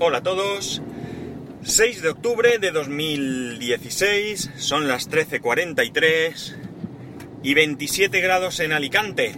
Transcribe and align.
Hola 0.00 0.18
a 0.18 0.22
todos. 0.24 0.82
6 1.62 2.02
de 2.02 2.08
octubre 2.08 2.58
de 2.58 2.72
2016, 2.72 4.50
son 4.56 4.88
las 4.88 5.08
13.43 5.08 6.56
y 7.44 7.54
27 7.54 8.20
grados 8.20 8.58
en 8.58 8.72
Alicante. 8.72 9.36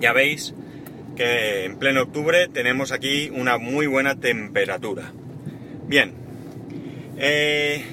Ya 0.00 0.14
veis 0.14 0.54
que 1.16 1.66
en 1.66 1.78
pleno 1.78 2.04
octubre 2.04 2.48
tenemos 2.48 2.92
aquí 2.92 3.28
una 3.28 3.58
muy 3.58 3.86
buena 3.86 4.18
temperatura. 4.18 5.12
Bien. 5.86 6.14
Eh, 7.18 7.84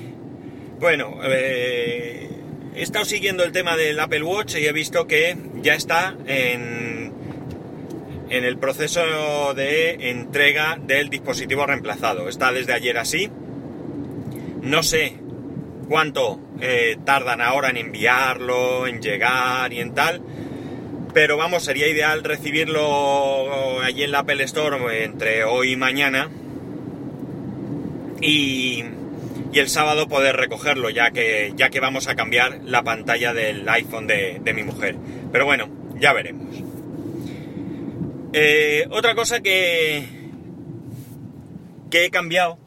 bueno, 0.79 1.19
eh, 1.25 2.29
he 2.73 2.81
estado 2.81 3.03
siguiendo 3.03 3.43
el 3.43 3.51
tema 3.51 3.75
del 3.75 3.99
Apple 3.99 4.23
Watch 4.23 4.55
y 4.55 4.65
he 4.65 4.71
visto 4.71 5.07
que 5.07 5.35
ya 5.61 5.75
está 5.75 6.15
en, 6.25 6.92
en 8.33 8.45
el 8.45 8.57
proceso 8.57 9.53
de 9.53 10.09
entrega 10.09 10.79
del 10.81 11.09
dispositivo 11.11 11.67
reemplazado. 11.67 12.27
Está 12.27 12.51
desde 12.51 12.73
ayer 12.73 12.97
así. 12.97 13.29
No 14.63 14.81
sé 14.81 15.17
cuánto 15.87 16.39
eh, 16.59 16.97
tardan 17.05 17.41
ahora 17.41 17.69
en 17.69 17.77
enviarlo, 17.77 18.87
en 18.87 19.03
llegar 19.03 19.71
y 19.71 19.81
en 19.81 19.93
tal. 19.93 20.23
Pero 21.13 21.37
vamos, 21.37 21.63
sería 21.63 21.87
ideal 21.87 22.23
recibirlo 22.23 23.79
allí 23.83 24.01
en 24.01 24.11
la 24.11 24.19
Apple 24.19 24.43
Store 24.45 25.03
entre 25.03 25.43
hoy 25.43 25.73
y 25.73 25.75
mañana. 25.75 26.31
Y, 28.19 28.83
el 29.53 29.69
sábado 29.69 30.07
poder 30.07 30.35
recogerlo, 30.35 30.89
ya 30.89 31.11
que, 31.11 31.53
ya 31.55 31.69
que 31.69 31.79
vamos 31.79 32.07
a 32.07 32.15
cambiar 32.15 32.61
la 32.63 32.81
pantalla 32.81 33.31
del 33.35 33.69
iPhone 33.69 34.07
de 34.07 34.53
mi 34.55 34.63
mujer. 34.63 34.95
Pero 35.31 35.45
bueno, 35.45 35.69
ya 35.99 36.13
veremos. 36.13 36.72
Eh, 38.35 38.87
otra 38.89 39.13
cosa 39.13 39.41
que, 39.41 40.05
que 41.91 42.05
he 42.05 42.09
cambiado 42.09 42.57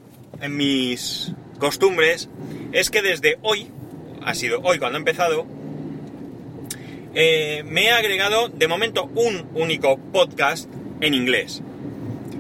en 0.41 0.57
mis 0.57 1.33
costumbres 1.59 2.29
es 2.71 2.91
que 2.91 3.03
desde 3.03 3.39
hoy, 3.43 3.69
ha 4.25 4.35
sido 4.35 4.61
hoy 4.63 4.79
cuando 4.79 4.97
he 4.97 5.01
empezado, 5.01 5.45
eh, 7.15 7.65
me 7.67 7.87
he 7.87 7.91
agregado 7.91 8.49
de 8.49 8.69
momento 8.69 9.11
un 9.17 9.49
único 9.55 9.99
podcast 9.99 10.71
en 11.01 11.15
inglés. 11.15 11.63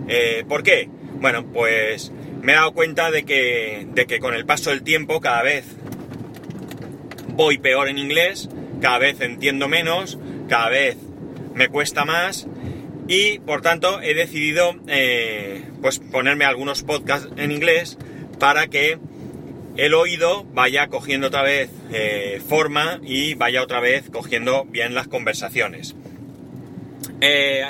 Eh, 0.06 0.45
¿Por 0.48 0.62
qué? 0.62 0.89
Bueno, 1.15 1.45
pues 1.47 2.12
me 2.43 2.53
he 2.53 2.55
dado 2.55 2.75
cuenta 2.75 3.11
de 3.11 3.25
que, 3.25 3.89
de 3.93 4.06
que 4.06 4.20
con 4.20 4.34
el 4.34 4.47
paso 4.47 4.70
del 4.70 4.83
tiempo 4.83 5.20
cada 5.20 5.43
vez 5.43 5.65
voy 7.31 7.59
peor 7.59 7.89
en 7.89 7.98
inglés, 7.98 8.48
cada 8.81 8.98
vez 8.98 9.20
entiendo 9.20 9.67
menos, 9.67 10.17
cada 10.48 10.69
vez 10.69 10.97
me 11.55 11.69
cuesta 11.69 12.05
más 12.05 12.47
y 13.09 13.39
por 13.41 13.62
tanto 13.62 14.01
he 14.01 14.15
decidido 14.15 14.75
eh, 14.89 15.65
pues 15.81 15.99
ponerme 15.99 16.45
algunos 16.45 16.83
podcasts 16.83 17.29
en 17.37 17.53
inglés 17.53 17.99
para 18.39 18.67
que 18.67 18.99
el 19.77 19.95
oído 19.95 20.45
vaya 20.53 20.89
cogiendo 20.89 21.29
otra 21.29 21.43
vez 21.43 21.71
eh, 21.93 22.41
forma 22.47 22.99
y 23.03 23.34
vaya 23.34 23.62
otra 23.62 23.81
vez 23.81 24.09
cogiendo 24.11 24.65
bien 24.65 24.95
las 24.95 25.07
conversaciones. 25.07 25.95
Eh, 27.21 27.62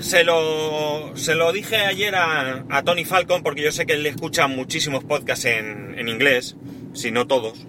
se 0.00 0.24
lo, 0.24 1.16
se 1.16 1.34
lo 1.34 1.52
dije 1.52 1.76
ayer 1.76 2.14
a, 2.14 2.64
a, 2.68 2.82
Tony 2.82 3.04
Falcon 3.04 3.42
porque 3.42 3.62
yo 3.62 3.72
sé 3.72 3.86
que 3.86 3.94
él 3.94 4.06
escucha 4.06 4.46
muchísimos 4.46 5.04
podcasts 5.04 5.44
en, 5.46 5.98
en, 5.98 6.08
inglés, 6.08 6.56
si 6.94 7.10
no 7.10 7.26
todos. 7.26 7.66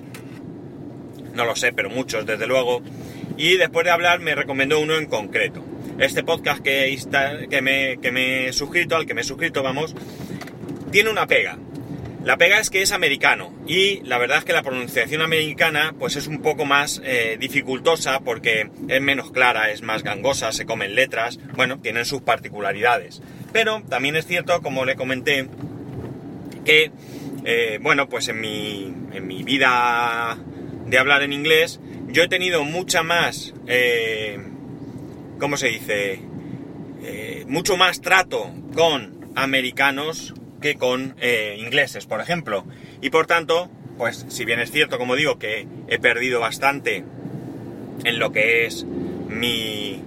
No 1.33 1.45
lo 1.45 1.55
sé, 1.55 1.73
pero 1.73 1.89
muchos, 1.89 2.25
desde 2.25 2.45
luego. 2.45 2.81
Y 3.37 3.57
después 3.57 3.85
de 3.85 3.91
hablar 3.91 4.19
me 4.19 4.35
recomendó 4.35 4.79
uno 4.79 4.95
en 4.97 5.07
concreto. 5.07 5.63
Este 5.99 6.23
podcast 6.23 6.61
que, 6.61 6.97
que, 7.49 7.61
me, 7.61 7.97
que 8.01 8.11
me 8.11 8.47
he 8.47 8.53
suscrito, 8.53 8.95
al 8.95 9.05
que 9.05 9.13
me 9.13 9.21
he 9.21 9.23
suscrito, 9.25 9.61
vamos, 9.63 9.93
tiene 10.91 11.09
una 11.09 11.27
pega. 11.27 11.57
La 12.23 12.37
pega 12.37 12.59
es 12.59 12.69
que 12.69 12.81
es 12.81 12.91
americano 12.91 13.53
y 13.65 14.01
la 14.01 14.17
verdad 14.17 14.39
es 14.39 14.43
que 14.43 14.53
la 14.53 14.61
pronunciación 14.61 15.21
americana 15.21 15.95
pues 15.97 16.15
es 16.15 16.27
un 16.27 16.41
poco 16.41 16.65
más 16.65 17.01
eh, 17.03 17.37
dificultosa 17.39 18.19
porque 18.19 18.69
es 18.87 19.01
menos 19.01 19.31
clara, 19.31 19.71
es 19.71 19.81
más 19.81 20.03
gangosa, 20.03 20.51
se 20.51 20.65
comen 20.65 20.95
letras, 20.95 21.39
bueno, 21.55 21.79
tienen 21.79 22.05
sus 22.05 22.21
particularidades. 22.21 23.21
Pero 23.53 23.81
también 23.89 24.15
es 24.15 24.25
cierto, 24.25 24.61
como 24.61 24.85
le 24.85 24.95
comenté, 24.95 25.47
que, 26.65 26.91
eh, 27.45 27.79
bueno, 27.81 28.09
pues 28.09 28.27
en 28.27 28.41
mi, 28.41 28.93
en 29.13 29.27
mi 29.27 29.43
vida 29.43 30.37
de 30.85 30.97
hablar 30.97 31.23
en 31.23 31.33
inglés, 31.33 31.79
yo 32.07 32.23
he 32.23 32.27
tenido 32.27 32.63
mucha 32.63 33.01
más, 33.01 33.53
eh, 33.67 34.39
¿cómo 35.39 35.57
se 35.57 35.67
dice? 35.67 36.19
Eh, 37.01 37.45
mucho 37.47 37.77
más 37.77 38.01
trato 38.01 38.51
con 38.75 39.31
americanos 39.35 40.33
que 40.61 40.75
con 40.75 41.15
eh, 41.19 41.55
ingleses, 41.57 42.05
por 42.05 42.21
ejemplo. 42.21 42.65
Y 43.01 43.09
por 43.09 43.25
tanto, 43.25 43.69
pues 43.97 44.25
si 44.29 44.45
bien 44.45 44.59
es 44.59 44.71
cierto, 44.71 44.97
como 44.97 45.15
digo, 45.15 45.39
que 45.39 45.65
he 45.87 45.99
perdido 45.99 46.39
bastante 46.39 47.03
en 48.03 48.19
lo 48.19 48.31
que 48.31 48.65
es 48.65 48.83
mi, 48.83 50.03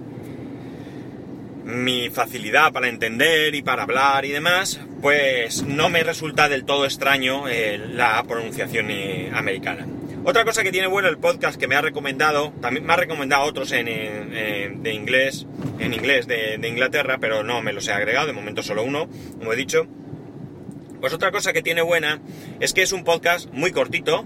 mi 1.65 2.09
facilidad 2.09 2.71
para 2.71 2.89
entender 2.89 3.55
y 3.55 3.61
para 3.63 3.83
hablar 3.83 4.25
y 4.25 4.31
demás, 4.31 4.79
pues 5.01 5.63
no 5.63 5.89
me 5.89 6.03
resulta 6.03 6.47
del 6.47 6.65
todo 6.65 6.85
extraño 6.85 7.49
eh, 7.49 7.77
la 7.77 8.23
pronunciación 8.23 8.87
americana. 9.33 9.87
Otra 10.25 10.45
cosa 10.45 10.63
que 10.63 10.71
tiene 10.71 10.87
bueno 10.87 11.09
el 11.09 11.17
podcast 11.17 11.59
que 11.59 11.67
me 11.67 11.75
ha 11.75 11.81
recomendado, 11.81 12.53
también 12.61 12.85
me 12.85 12.93
ha 12.93 12.95
recomendado 12.95 13.43
otros 13.43 13.73
en, 13.73 13.89
en, 13.89 14.81
de 14.81 14.93
inglés, 14.93 15.45
en 15.79 15.93
inglés 15.93 16.27
de, 16.27 16.57
de 16.57 16.67
Inglaterra, 16.69 17.17
pero 17.19 17.43
no 17.43 17.61
me 17.61 17.73
los 17.73 17.89
he 17.89 17.91
agregado, 17.91 18.27
de 18.27 18.33
momento 18.33 18.63
solo 18.63 18.83
uno, 18.83 19.09
como 19.37 19.51
he 19.51 19.57
dicho, 19.57 19.85
pues 21.01 21.11
otra 21.13 21.33
cosa 21.33 21.51
que 21.51 21.61
tiene 21.61 21.81
buena 21.81 22.21
es 22.61 22.73
que 22.73 22.83
es 22.83 22.93
un 22.93 23.03
podcast 23.03 23.51
muy 23.51 23.73
cortito, 23.73 24.25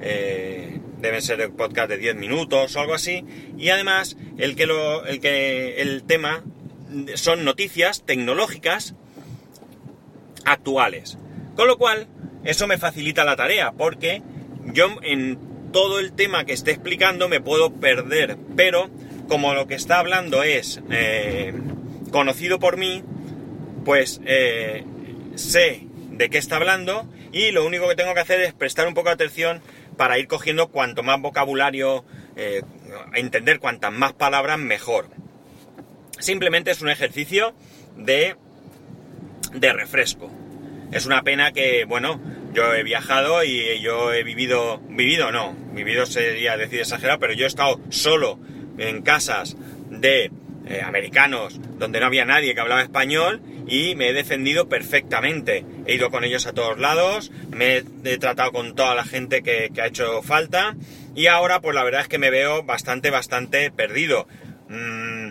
eh, 0.00 0.80
deben 0.98 1.20
ser 1.20 1.50
podcast 1.50 1.90
de 1.90 1.98
10 1.98 2.16
minutos 2.16 2.74
o 2.74 2.80
algo 2.80 2.94
así, 2.94 3.26
y 3.58 3.68
además 3.68 4.16
el 4.38 4.56
que, 4.56 4.64
lo, 4.64 5.04
el, 5.04 5.20
que 5.20 5.82
el 5.82 6.04
tema 6.04 6.42
son 7.16 7.44
noticias 7.44 8.02
tecnológicas 8.06 8.94
actuales. 10.46 11.18
Con 11.54 11.68
lo 11.68 11.76
cual, 11.76 12.08
eso 12.44 12.66
me 12.66 12.78
facilita 12.78 13.24
la 13.24 13.36
tarea, 13.36 13.72
porque 13.72 14.22
yo 14.72 14.96
en 15.02 15.38
todo 15.72 15.98
el 15.98 16.12
tema 16.12 16.44
que 16.44 16.52
esté 16.52 16.70
explicando 16.70 17.28
me 17.28 17.40
puedo 17.40 17.72
perder, 17.72 18.36
pero 18.56 18.90
como 19.28 19.54
lo 19.54 19.66
que 19.66 19.74
está 19.74 19.98
hablando 19.98 20.42
es 20.42 20.80
eh, 20.90 21.52
conocido 22.10 22.58
por 22.58 22.76
mí, 22.76 23.02
pues 23.84 24.20
eh, 24.24 24.84
sé 25.34 25.86
de 26.10 26.30
qué 26.30 26.38
está 26.38 26.56
hablando 26.56 27.08
y 27.32 27.50
lo 27.50 27.66
único 27.66 27.88
que 27.88 27.96
tengo 27.96 28.14
que 28.14 28.20
hacer 28.20 28.40
es 28.40 28.52
prestar 28.52 28.86
un 28.86 28.94
poco 28.94 29.08
de 29.08 29.14
atención 29.14 29.60
para 29.96 30.18
ir 30.18 30.28
cogiendo 30.28 30.68
cuanto 30.68 31.02
más 31.02 31.20
vocabulario, 31.20 32.04
eh, 32.36 32.62
entender 33.14 33.58
cuantas 33.58 33.92
más 33.92 34.12
palabras 34.12 34.58
mejor. 34.58 35.08
Simplemente 36.18 36.70
es 36.70 36.80
un 36.80 36.90
ejercicio 36.90 37.54
de, 37.96 38.36
de 39.52 39.72
refresco. 39.72 40.30
Es 40.92 41.06
una 41.06 41.22
pena 41.22 41.52
que, 41.52 41.84
bueno, 41.84 42.20
yo 42.54 42.72
he 42.72 42.82
viajado 42.82 43.42
y 43.44 43.80
yo 43.80 44.12
he 44.12 44.22
vivido, 44.22 44.80
vivido 44.88 45.32
no, 45.32 45.54
vivido 45.72 46.06
sería 46.06 46.56
decir 46.56 46.80
exagerado, 46.80 47.18
pero 47.18 47.32
yo 47.32 47.44
he 47.44 47.48
estado 47.48 47.80
solo 47.90 48.38
en 48.78 49.02
casas 49.02 49.56
de 49.90 50.30
eh, 50.66 50.80
americanos 50.82 51.60
donde 51.78 52.00
no 52.00 52.06
había 52.06 52.24
nadie 52.24 52.54
que 52.54 52.60
hablaba 52.60 52.82
español 52.82 53.42
y 53.66 53.96
me 53.96 54.08
he 54.08 54.12
defendido 54.12 54.68
perfectamente. 54.68 55.66
He 55.86 55.94
ido 55.94 56.10
con 56.10 56.24
ellos 56.24 56.46
a 56.46 56.52
todos 56.52 56.78
lados, 56.78 57.32
me 57.50 57.82
he 58.04 58.18
tratado 58.18 58.52
con 58.52 58.74
toda 58.74 58.94
la 58.94 59.04
gente 59.04 59.42
que, 59.42 59.70
ha 59.80 59.86
hecho 59.86 60.22
falta 60.22 60.76
y 61.14 61.26
ahora 61.26 61.60
pues 61.60 61.74
la 61.74 61.84
verdad 61.84 62.02
es 62.02 62.08
que 62.08 62.18
me 62.18 62.30
veo 62.30 62.62
bastante, 62.62 63.10
bastante 63.10 63.70
perdido. 63.70 64.26
Mm, 64.68 65.30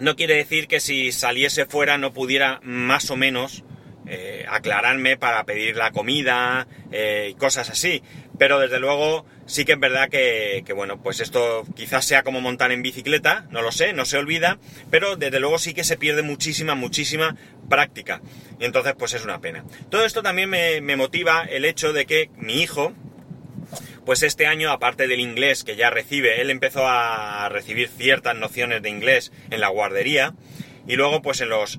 no 0.00 0.14
quiere 0.14 0.34
decir 0.34 0.68
que 0.68 0.80
si 0.80 1.10
saliese 1.10 1.64
fuera 1.64 1.98
no 1.98 2.12
pudiera 2.12 2.60
más 2.62 3.10
o 3.10 3.16
menos 3.16 3.64
eh, 4.08 4.46
aclararme 4.48 5.16
para 5.16 5.44
pedir 5.44 5.76
la 5.76 5.90
comida 5.90 6.66
eh, 6.90 7.28
y 7.30 7.34
cosas 7.34 7.68
así. 7.70 8.02
Pero 8.38 8.58
desde 8.58 8.78
luego 8.78 9.26
sí 9.46 9.64
que 9.64 9.72
es 9.72 9.80
verdad 9.80 10.08
que, 10.08 10.64
bueno, 10.74 11.02
pues 11.02 11.20
esto 11.20 11.64
quizás 11.74 12.04
sea 12.04 12.22
como 12.22 12.40
montar 12.40 12.70
en 12.72 12.82
bicicleta, 12.82 13.46
no 13.50 13.62
lo 13.62 13.72
sé, 13.72 13.92
no 13.92 14.04
se 14.04 14.16
olvida, 14.16 14.58
pero 14.90 15.16
desde 15.16 15.40
luego 15.40 15.58
sí 15.58 15.74
que 15.74 15.84
se 15.84 15.96
pierde 15.96 16.22
muchísima, 16.22 16.74
muchísima 16.74 17.36
práctica. 17.68 18.20
Y 18.60 18.64
entonces 18.64 18.94
pues 18.98 19.14
es 19.14 19.24
una 19.24 19.40
pena. 19.40 19.64
Todo 19.90 20.04
esto 20.04 20.22
también 20.22 20.50
me, 20.50 20.80
me 20.80 20.96
motiva 20.96 21.42
el 21.42 21.64
hecho 21.64 21.92
de 21.92 22.06
que 22.06 22.30
mi 22.36 22.62
hijo, 22.62 22.92
pues 24.06 24.22
este 24.22 24.46
año, 24.46 24.70
aparte 24.70 25.08
del 25.08 25.20
inglés 25.20 25.64
que 25.64 25.76
ya 25.76 25.90
recibe, 25.90 26.40
él 26.40 26.50
empezó 26.50 26.86
a 26.86 27.48
recibir 27.48 27.88
ciertas 27.88 28.36
nociones 28.36 28.82
de 28.82 28.88
inglés 28.90 29.32
en 29.50 29.60
la 29.60 29.68
guardería 29.68 30.34
y 30.86 30.96
luego 30.96 31.22
pues 31.22 31.40
en 31.40 31.50
los... 31.50 31.78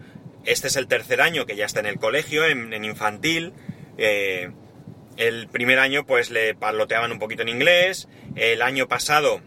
Este 0.50 0.68
es 0.68 0.78
el 0.78 0.88
tercer 0.88 1.22
año 1.22 1.46
que 1.46 1.56
ya 1.56 1.68
está 1.68 1.80
en 1.80 1.86
el 1.86 2.00
colegio, 2.00 2.44
en, 2.44 2.84
infantil. 2.84 3.54
Eh, 4.00 4.50
el 5.16 5.48
primer 5.48 5.78
año 5.78 6.08
pues 6.08 6.32
le 6.32 6.56
parloteaban 6.56 7.12
un 7.12 7.20
poquito 7.20 7.44
en 7.44 7.50
inglés. 7.50 8.08
El 8.36 8.64
año 8.64 8.88
pasado, 8.88 9.42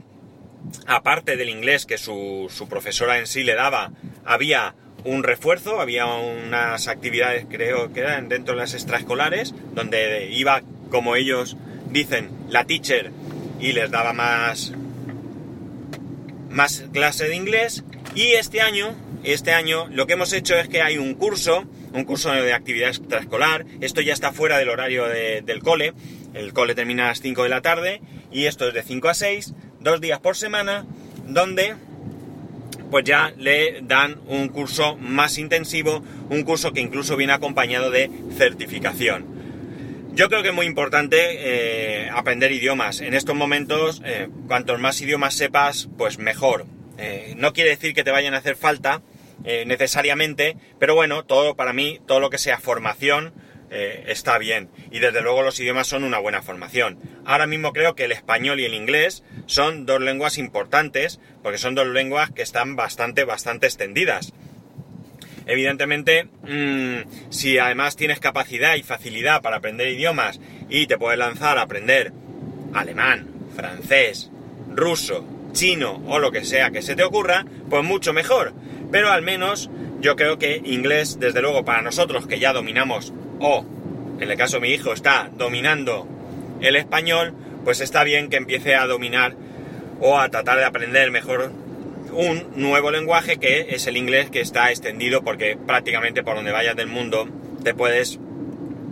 aparte 0.86 1.36
del 1.36 1.48
inglés 1.48 1.86
que 1.86 1.98
su, 1.98 2.46
su 2.54 2.68
profesora 2.68 3.18
en 3.18 3.26
sí 3.26 3.42
le 3.42 3.56
daba, 3.56 3.90
había 4.24 4.76
un 5.02 5.24
refuerzo, 5.24 5.80
había 5.80 6.06
unas 6.06 6.86
actividades, 6.86 7.46
creo 7.50 7.92
que 7.92 7.98
eran 7.98 8.28
dentro 8.28 8.54
de 8.54 8.60
las 8.60 8.72
extraescolares, 8.72 9.56
donde 9.74 10.28
iba, 10.30 10.62
como 10.88 11.16
ellos 11.16 11.56
dicen, 11.90 12.30
la 12.48 12.64
teacher 12.64 13.10
y 13.58 13.72
les 13.72 13.90
daba 13.90 14.12
más, 14.12 14.72
más 16.48 16.84
clase 16.92 17.26
de 17.26 17.34
inglés. 17.34 17.82
Y 18.14 18.34
este 18.34 18.60
año, 18.60 18.94
este 19.24 19.52
año, 19.52 19.86
lo 19.88 20.06
que 20.06 20.14
hemos 20.14 20.32
hecho 20.32 20.56
es 20.56 20.68
que 20.68 20.82
hay 20.82 20.98
un 20.98 21.14
curso, 21.14 21.64
un 21.92 22.04
curso 22.04 22.32
de 22.32 22.52
actividad 22.52 22.88
extraescolar. 22.88 23.64
Esto 23.80 24.00
ya 24.00 24.12
está 24.12 24.32
fuera 24.32 24.58
del 24.58 24.68
horario 24.68 25.06
del 25.06 25.62
cole. 25.62 25.94
El 26.34 26.52
cole 26.52 26.74
termina 26.74 27.04
a 27.04 27.08
las 27.08 27.20
5 27.20 27.42
de 27.42 27.48
la 27.48 27.60
tarde 27.60 28.00
y 28.30 28.46
esto 28.46 28.68
es 28.68 28.74
de 28.74 28.82
5 28.82 29.08
a 29.08 29.14
6, 29.14 29.54
dos 29.80 30.00
días 30.00 30.20
por 30.20 30.36
semana, 30.36 30.86
donde 31.26 31.74
pues 32.90 33.04
ya 33.04 33.32
le 33.38 33.80
dan 33.82 34.20
un 34.26 34.48
curso 34.48 34.96
más 34.96 35.38
intensivo, 35.38 36.04
un 36.28 36.42
curso 36.42 36.72
que 36.72 36.80
incluso 36.80 37.16
viene 37.16 37.32
acompañado 37.32 37.90
de 37.90 38.10
certificación. 38.36 39.24
Yo 40.14 40.28
creo 40.28 40.42
que 40.42 40.48
es 40.48 40.54
muy 40.54 40.66
importante 40.66 41.16
eh, 41.18 42.10
aprender 42.10 42.52
idiomas. 42.52 43.00
En 43.00 43.14
estos 43.14 43.34
momentos, 43.34 44.02
eh, 44.04 44.28
cuantos 44.46 44.78
más 44.78 45.00
idiomas 45.00 45.32
sepas, 45.32 45.88
pues 45.96 46.18
mejor. 46.18 46.66
Eh, 46.98 47.34
no 47.38 47.54
quiere 47.54 47.70
decir 47.70 47.94
que 47.94 48.04
te 48.04 48.10
vayan 48.10 48.34
a 48.34 48.38
hacer 48.38 48.56
falta 48.56 49.00
necesariamente, 49.44 50.56
pero 50.78 50.94
bueno, 50.94 51.24
todo 51.24 51.56
para 51.56 51.72
mí, 51.72 52.00
todo 52.06 52.20
lo 52.20 52.30
que 52.30 52.38
sea 52.38 52.58
formación, 52.58 53.32
está 53.70 54.38
bien. 54.38 54.68
Y 54.90 54.98
desde 54.98 55.22
luego 55.22 55.42
los 55.42 55.58
idiomas 55.58 55.86
son 55.86 56.04
una 56.04 56.18
buena 56.18 56.42
formación. 56.42 56.98
Ahora 57.24 57.46
mismo 57.46 57.72
creo 57.72 57.94
que 57.94 58.04
el 58.04 58.12
español 58.12 58.60
y 58.60 58.66
el 58.66 58.74
inglés 58.74 59.24
son 59.46 59.86
dos 59.86 60.00
lenguas 60.00 60.38
importantes, 60.38 61.20
porque 61.42 61.58
son 61.58 61.74
dos 61.74 61.86
lenguas 61.86 62.30
que 62.30 62.42
están 62.42 62.76
bastante, 62.76 63.24
bastante 63.24 63.66
extendidas. 63.66 64.32
Evidentemente, 65.46 66.24
mm, 66.42 67.30
si 67.30 67.58
además 67.58 67.96
tienes 67.96 68.20
capacidad 68.20 68.76
y 68.76 68.82
facilidad 68.82 69.42
para 69.42 69.56
aprender 69.56 69.88
idiomas 69.88 70.40
y 70.68 70.86
te 70.86 70.98
puedes 70.98 71.18
lanzar 71.18 71.58
a 71.58 71.62
aprender 71.62 72.12
alemán, 72.72 73.28
francés, 73.54 74.30
ruso, 74.70 75.26
chino 75.52 76.02
o 76.06 76.18
lo 76.18 76.30
que 76.30 76.44
sea 76.44 76.70
que 76.70 76.82
se 76.82 76.96
te 76.96 77.02
ocurra, 77.02 77.44
pues 77.68 77.84
mucho 77.84 78.12
mejor. 78.12 78.54
Pero 78.92 79.10
al 79.10 79.22
menos 79.22 79.70
yo 80.00 80.14
creo 80.14 80.38
que 80.38 80.60
inglés, 80.64 81.18
desde 81.18 81.40
luego, 81.40 81.64
para 81.64 81.82
nosotros 81.82 82.26
que 82.26 82.38
ya 82.38 82.52
dominamos, 82.52 83.12
o 83.40 83.64
en 84.20 84.30
el 84.30 84.36
caso 84.36 84.58
de 84.58 84.68
mi 84.68 84.68
hijo 84.68 84.92
está 84.92 85.30
dominando 85.36 86.06
el 86.60 86.76
español, 86.76 87.34
pues 87.64 87.80
está 87.80 88.04
bien 88.04 88.28
que 88.28 88.36
empiece 88.36 88.76
a 88.76 88.86
dominar 88.86 89.34
o 90.00 90.18
a 90.18 90.28
tratar 90.28 90.58
de 90.58 90.64
aprender 90.64 91.10
mejor 91.10 91.52
un 92.12 92.48
nuevo 92.56 92.90
lenguaje 92.90 93.38
que 93.38 93.68
es 93.70 93.86
el 93.86 93.96
inglés 93.96 94.30
que 94.30 94.40
está 94.40 94.70
extendido 94.70 95.22
porque 95.22 95.56
prácticamente 95.56 96.22
por 96.22 96.34
donde 96.34 96.52
vayas 96.52 96.76
del 96.76 96.88
mundo 96.88 97.26
te 97.64 97.74
puedes 97.74 98.18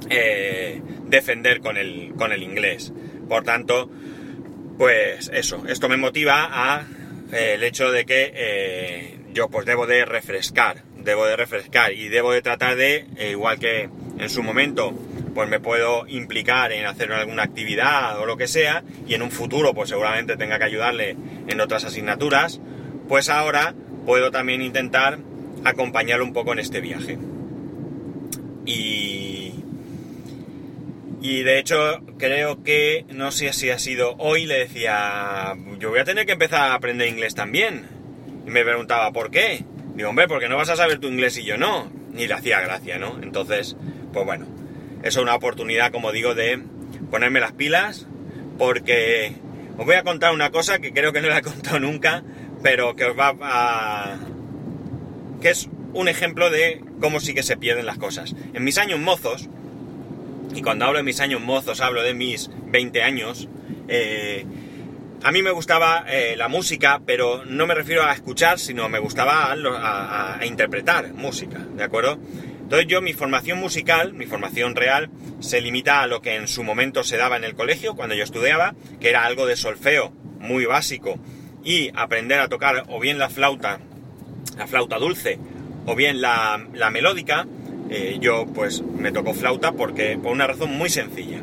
eh, 0.09 0.81
defender 1.07 1.61
con 1.61 1.77
el, 1.77 2.15
con 2.17 2.33
el 2.33 2.43
inglés. 2.43 2.93
Por 3.29 3.45
tanto, 3.45 3.91
pues 4.79 5.31
eso, 5.35 5.65
esto 5.69 5.89
me 5.89 5.97
motiva 5.97 6.49
a 6.51 6.87
eh, 7.33 7.55
el 7.55 7.65
hecho 7.65 7.91
de 7.91 8.07
que 8.07 8.33
eh, 8.35 9.20
yo 9.33 9.49
pues 9.49 9.67
debo 9.67 9.87
de 9.87 10.05
refrescar, 10.05 10.83
debo 10.99 11.27
de 11.27 11.37
refrescar 11.37 11.93
y 11.93 12.09
debo 12.09 12.33
de 12.33 12.43
tratar 12.43 12.77
de, 12.77 13.07
igual 13.31 13.59
que 13.59 13.89
en 14.19 14.31
su 14.31 14.43
momento, 14.43 14.93
pues 15.35 15.49
me 15.49 15.61
puedo 15.61 16.07
implicar 16.09 16.73
en 16.73 16.87
hacer 16.87 17.13
alguna 17.13 17.43
actividad 17.43 18.19
o 18.21 18.27
lo 18.27 18.37
que 18.37 18.49
sea 18.49 18.83
y 19.07 19.15
en 19.15 19.23
un 19.23 19.31
futuro 19.31 19.75
pues 19.75 19.89
seguramente 19.89 20.37
tenga 20.37 20.59
que 20.59 20.65
ayudarle 20.65 21.17
en 21.49 21.61
otras 21.61 21.85
asignaturas, 21.85 22.61
pues 23.09 23.29
ahora 23.29 23.75
puedo 24.05 24.31
también 24.31 24.63
intentar 24.63 25.19
acompañarlo 25.65 26.25
un 26.25 26.33
poco 26.33 26.53
en 26.53 26.59
este 26.59 26.81
viaje. 26.81 27.19
Y, 28.67 29.65
y 31.23 31.43
de 31.43 31.59
hecho 31.59 32.01
creo 32.19 32.63
que, 32.63 33.05
no 33.11 33.33
sé 33.33 33.53
si 33.53 33.71
ha 33.71 33.79
sido 33.79 34.15
hoy, 34.19 34.47
le 34.47 34.59
decía, 34.59 35.55
yo 35.79 35.91
voy 35.91 36.01
a 36.01 36.05
tener 36.05 36.27
que 36.27 36.33
empezar 36.33 36.71
a 36.71 36.75
aprender 36.75 37.09
inglés 37.09 37.35
también. 37.35 38.00
Me 38.51 38.65
preguntaba, 38.65 39.13
¿por 39.13 39.31
qué? 39.31 39.65
Digo, 39.95 40.09
hombre, 40.09 40.27
porque 40.27 40.49
no 40.49 40.57
vas 40.57 40.69
a 40.71 40.75
saber 40.75 40.99
tu 40.99 41.07
inglés 41.07 41.39
y 41.39 41.45
yo 41.45 41.57
no. 41.57 41.89
Y 42.17 42.27
le 42.27 42.35
hacía 42.35 42.61
gracia, 42.61 42.99
¿no? 42.99 43.23
Entonces, 43.23 43.77
pues 44.13 44.27
bueno, 44.27 44.49
es 45.05 45.17
una 45.17 45.37
oportunidad, 45.37 45.93
como 45.93 46.11
digo, 46.11 46.35
de 46.35 46.61
ponerme 47.13 47.39
las 47.39 47.53
pilas, 47.53 48.09
porque 48.59 49.37
os 49.79 49.87
voy 49.87 49.95
a 49.95 50.03
contar 50.03 50.35
una 50.35 50.51
cosa 50.51 50.81
que 50.81 50.93
creo 50.93 51.13
que 51.13 51.21
no 51.21 51.29
la 51.29 51.39
he 51.39 51.43
contado 51.43 51.79
nunca, 51.79 52.25
pero 52.61 52.97
que 52.97 53.05
os 53.05 53.17
va 53.17 53.37
a... 53.41 54.19
que 55.41 55.51
es 55.51 55.69
un 55.93 56.09
ejemplo 56.09 56.51
de 56.51 56.83
cómo 57.01 57.21
sí 57.21 57.35
que 57.35 57.45
se 57.45 57.57
pierden 57.57 57.87
las 57.87 57.99
cosas. 57.99 58.35
En 58.53 58.65
mis 58.65 58.79
años 58.79 58.99
mozos, 58.99 59.49
y 60.57 60.61
cuando 60.63 60.87
hablo 60.87 60.99
de 60.99 61.05
mis 61.05 61.21
años 61.21 61.41
mozos 61.41 61.81
hablo 61.81 62.03
de 62.03 62.15
mis 62.15 62.51
20 62.67 63.01
años, 63.05 63.49
eh, 63.87 64.45
a 65.23 65.33
mí 65.33 65.43
me 65.43 65.51
gustaba 65.51 66.05
eh, 66.09 66.35
la 66.37 66.49
música, 66.49 67.01
pero 67.05 67.45
no 67.45 67.67
me 67.67 67.75
refiero 67.75 68.05
a 68.05 68.13
escuchar, 68.13 68.59
sino 68.59 68.89
me 68.89 68.99
gustaba 68.99 69.53
a, 69.53 70.45
interpretar 70.47 71.13
música, 71.13 71.59
¿de 71.59 71.85
acuerdo? 71.85 72.19
Entonces 72.63 72.89
yo 72.89 73.03
mi 73.03 73.13
formación 73.13 73.59
musical, 73.59 74.15
mi 74.15 74.27
formación 74.27 74.77
real, 74.77 75.11
se 75.41 75.61
limita 75.61 76.03
a 76.03 76.07
lo 76.07 76.23
que 76.23 76.37
en 76.37 76.49
su 76.49 76.63
momento 76.63 77.05
se 77.05 77.17
daba 77.17 77.37
en 77.37 77.45
el 77.45 77.55
colegio, 77.55 77.97
cuando 77.97 78.15
yo 78.15 78.25
estudiaba, 78.25 78.75
que 79.01 79.11
era 79.11 79.25
algo 79.25 79.47
de 79.47 79.57
solfeo 79.57 80.13
muy 80.39 80.65
básico, 80.65 81.19
y 81.65 81.91
aprender 81.95 82.41
a 82.41 82.49
tocar 82.49 82.85
o 82.89 82.99
bien 82.99 83.19
la 83.19 83.29
flauta, 83.29 83.81
la 84.57 84.67
flauta 84.67 84.99
dulce, 84.99 85.39
o 85.85 85.95
bien 85.95 86.23
la, 86.23 86.59
melódica, 86.91 87.47
eh, 87.91 88.19
yo 88.21 88.47
pues 88.47 88.83
me 88.83 89.13
tocó 89.13 89.35
flauta 89.35 89.73
porque, 89.73 90.19
por 90.23 90.33
una 90.33 90.47
razón 90.47 90.71
muy 90.71 90.89
sencilla, 90.89 91.43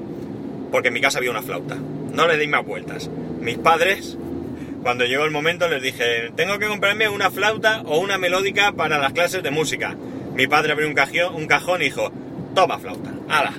porque 0.72 0.88
en 0.88 0.94
mi 0.96 1.02
casa 1.02 1.20
había 1.20 1.32
una 1.32 1.44
flauta. 1.44 1.76
No 1.76 2.28
le 2.28 2.38
di 2.38 2.48
más 2.48 2.66
vueltas. 2.66 3.10
Mis 3.40 3.58
padres, 3.58 4.18
cuando 4.84 5.06
llegó 5.06 5.26
el 5.26 5.32
momento, 5.32 5.68
les 5.68 5.82
dije, 5.82 6.32
tengo 6.36 6.60
que 6.60 6.68
comprarme 6.68 7.10
una 7.10 7.30
flauta 7.30 7.82
o 7.86 8.00
una 8.00 8.18
melódica 8.18 8.72
para 8.72 8.98
las 8.98 9.14
clases 9.14 9.44
de 9.44 9.52
música. 9.52 9.96
Mi 10.34 10.48
padre 10.48 10.72
abrió 10.72 10.88
un 10.88 10.94
cajón, 10.94 11.76
un 11.76 11.82
y 11.82 11.86
dijo, 11.86 12.12
toma 12.56 12.80
flauta, 12.80 13.12
ala, 13.28 13.54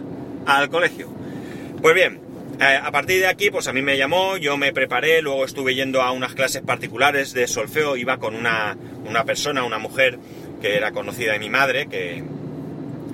al 0.47 0.69
colegio. 0.69 1.09
Pues 1.83 1.95
bien, 1.95 2.21
eh, 2.61 2.81
a 2.83 2.91
partir 2.91 3.21
de 3.21 3.29
aquí, 3.29 3.51
pues 3.51 3.69
a 3.69 3.73
mí 3.73 3.83
me 3.83 3.97
llamó, 3.97 4.37
yo 4.37 4.57
me 4.57 4.73
preparé, 4.73 5.23
luego 5.23 5.45
estuve 5.45 5.77
yendo 5.77 6.03
a 6.03 6.11
unas 6.11 6.35
clases 6.35 6.63
particulares 6.63 7.33
de 7.33 7.47
solfeo, 7.47 7.97
iba 7.97 8.19
con 8.19 8.35
una, 8.35 8.77
persona, 9.25 9.63
una 9.63 9.79
mujer 9.79 10.19
que 10.61 10.77
era 10.77 10.91
conocida 10.91 11.35
de 11.35 11.39
mi 11.39 11.51
madre, 11.51 11.87
que, 11.87 12.25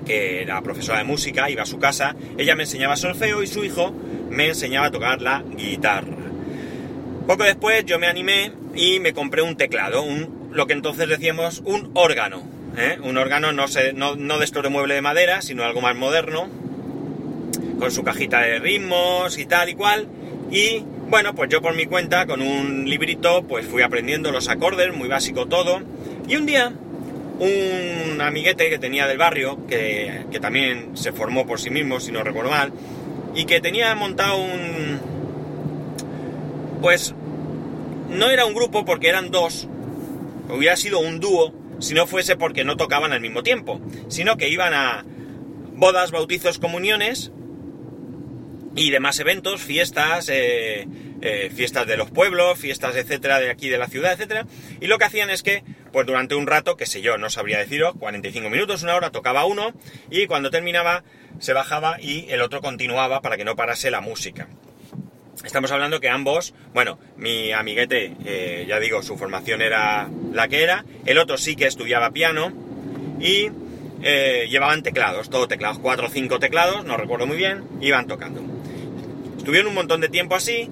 que 0.07 0.41
era 0.43 0.63
profesora 0.63 0.99
de 0.99 1.05
música, 1.05 1.51
iba 1.51 1.63
a 1.63 1.67
su 1.67 1.79
casa, 1.79 2.17
ella 2.39 2.55
me 2.55 2.63
enseñaba 2.63 2.97
solfeo 2.97 3.43
y 3.43 3.47
su 3.47 3.65
hijo 3.65 3.94
me 4.31 4.49
enseñaba 4.49 4.87
a 4.87 4.91
tocar 4.91 5.21
la 5.21 5.43
guitarra. 5.43 6.14
Poco 7.27 7.45
después 7.45 7.87
yo 7.87 7.99
me 7.99 8.07
animé 8.07 8.53
y 8.75 9.01
me 9.01 9.15
compré 9.15 9.41
un 9.41 9.57
teclado, 9.57 10.05
lo 10.51 10.67
que 10.67 10.75
entonces 10.75 11.09
decíamos 11.09 11.63
un 11.65 11.91
órgano. 11.95 12.43
¿eh? 12.77 12.99
Un 13.03 13.17
órgano 13.17 13.51
no, 13.53 13.67
se, 13.67 13.95
no, 13.95 14.15
no 14.15 14.39
de 14.39 14.69
mueble 14.69 14.95
de 14.95 15.01
madera, 15.01 15.41
sino 15.41 15.65
algo 15.65 15.81
más 15.81 15.97
moderno, 15.97 16.49
con 17.79 17.91
su 17.91 18.05
cajita 18.05 18.41
de 18.43 18.59
ritmos 18.59 19.39
y 19.39 19.47
tal 19.47 19.71
y 19.71 19.75
cual. 19.75 20.07
Y 20.51 20.85
bueno, 21.09 21.35
pues 21.35 21.49
yo 21.49 21.63
por 21.63 21.75
mi 21.75 21.87
cuenta, 21.87 22.27
con 22.27 22.43
un 22.43 22.85
librito, 22.89 23.43
pues 23.45 23.67
fui 23.67 23.81
aprendiendo 23.81 24.31
los 24.31 24.49
acordes, 24.49 24.95
muy 24.95 25.09
básico 25.09 25.47
todo. 25.47 25.81
Y 26.29 26.37
un 26.37 26.45
día, 26.45 26.75
un 27.39 28.21
amiguete 28.21 28.69
que 28.69 28.79
tenía 28.79 29.07
del 29.07 29.17
barrio, 29.17 29.67
que, 29.67 30.25
que 30.31 30.41
también 30.41 30.95
se 30.95 31.13
formó 31.13 31.47
por 31.47 31.59
sí 31.59 31.71
mismo, 31.71 32.01
si 32.01 32.13
no 32.13 32.23
recuerdo 32.23 32.51
mal, 32.51 32.71
y 33.35 33.47
que 33.47 33.63
tenía 33.63 33.95
montado 33.95 34.37
un... 34.37 35.14
Pues 36.84 37.14
no 38.10 38.29
era 38.29 38.44
un 38.44 38.53
grupo 38.53 38.84
porque 38.84 39.08
eran 39.08 39.31
dos, 39.31 39.67
hubiera 40.50 40.76
sido 40.76 40.98
un 40.98 41.19
dúo 41.19 41.55
si 41.81 41.94
no 41.94 42.06
fuese 42.06 42.36
porque 42.36 42.62
no 42.62 42.76
tocaban 42.76 43.14
al 43.14 43.22
mismo 43.22 43.43
tiempo, 43.43 43.81
sino 44.08 44.36
que 44.36 44.50
iban 44.50 44.74
a 44.74 45.03
bodas, 45.76 46.10
bautizos, 46.10 46.58
comuniones 46.58 47.32
y 48.76 48.91
demás 48.91 49.19
eventos, 49.19 49.62
fiestas, 49.62 50.29
eh, 50.29 50.86
eh, 51.22 51.50
fiestas 51.55 51.86
de 51.86 51.96
los 51.96 52.10
pueblos, 52.10 52.58
fiestas, 52.58 52.96
etcétera, 52.96 53.41
de 53.41 53.50
aquí 53.50 53.70
de 53.70 53.79
la 53.79 53.88
ciudad, 53.88 54.12
etcétera. 54.12 54.46
Y 54.79 54.86
lo 54.86 54.98
que 54.98 55.06
hacían 55.06 55.31
es 55.31 55.43
que, 55.43 55.64
pues 55.91 56.06
durante 56.06 56.34
un 56.34 56.46
rato, 56.46 56.76
que 56.76 56.84
sé 56.84 57.00
yo, 57.00 57.17
no 57.17 57.31
sabría 57.31 57.60
deciros, 57.60 57.94
45 57.98 58.50
minutos, 58.50 58.82
una 58.82 58.94
hora, 58.94 59.08
tocaba 59.08 59.46
uno 59.46 59.72
y 60.10 60.26
cuando 60.26 60.50
terminaba 60.50 61.03
se 61.38 61.55
bajaba 61.55 61.98
y 61.98 62.26
el 62.29 62.43
otro 62.43 62.60
continuaba 62.60 63.22
para 63.22 63.38
que 63.38 63.46
no 63.46 63.56
parase 63.56 63.91
la 63.91 64.03
música. 64.03 64.48
Estamos 65.44 65.70
hablando 65.72 66.01
que 66.01 66.08
ambos, 66.08 66.55
bueno, 66.72 66.98
mi 67.17 67.53
amiguete, 67.53 68.17
eh, 68.24 68.65
ya 68.67 68.81
digo, 68.81 69.03
su 69.03 69.17
formación 69.17 69.63
era 69.63 70.08
la 70.32 70.48
que 70.48 70.63
era, 70.63 70.84
el 71.05 71.19
otro 71.19 71.36
sí 71.36 71.55
que 71.55 71.67
estudiaba 71.67 72.10
piano 72.10 72.53
y 73.20 73.51
llevaban 74.51 74.82
teclados, 74.82 75.31
todo 75.31 75.48
teclados, 75.48 75.79
cuatro 75.79 76.08
o 76.08 76.10
cinco 76.10 76.39
teclados, 76.39 76.84
no 76.84 76.98
recuerdo 76.98 77.27
muy 77.27 77.39
bien, 77.39 77.63
iban 77.81 78.06
tocando. 78.06 78.43
Estuvieron 79.39 79.69
un 79.69 79.74
montón 79.74 80.03
de 80.03 80.10
tiempo 80.10 80.34
así, 80.34 80.69